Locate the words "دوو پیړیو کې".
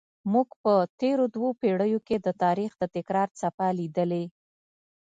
1.35-2.17